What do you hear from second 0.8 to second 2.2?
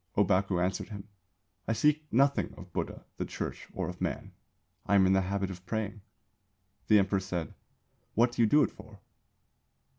him: 'I seek